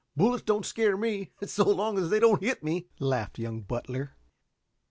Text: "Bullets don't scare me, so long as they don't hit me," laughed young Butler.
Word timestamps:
"Bullets 0.15 0.41
don't 0.41 0.65
scare 0.65 0.97
me, 0.97 1.29
so 1.45 1.63
long 1.63 1.99
as 1.99 2.09
they 2.09 2.19
don't 2.19 2.41
hit 2.41 2.63
me," 2.63 2.87
laughed 2.97 3.37
young 3.37 3.61
Butler. 3.61 4.15